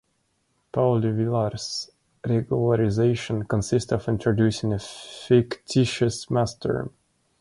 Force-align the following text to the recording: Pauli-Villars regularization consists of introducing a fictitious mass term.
Pauli-Villars 0.73 1.91
regularization 2.25 3.47
consists 3.47 3.91
of 3.91 4.07
introducing 4.07 4.73
a 4.73 4.79
fictitious 4.79 6.27
mass 6.31 6.55
term. 6.55 6.91